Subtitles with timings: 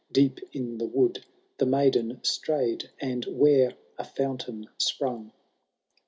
[0.11, 1.23] Deep in the wood
[1.59, 5.31] the maiden BtrayM, And, where a fomitain spning.